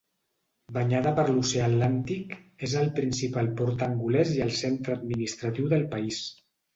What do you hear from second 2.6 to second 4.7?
és el principal port angolès i el